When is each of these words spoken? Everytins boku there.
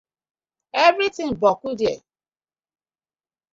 Everytins 0.83 1.37
boku 1.43 1.77
there. 1.77 2.01